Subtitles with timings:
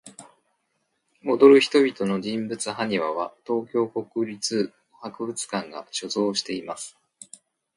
[1.23, 6.97] 踊る人々の人物埴輪は、東京国立博物館が所蔵しています。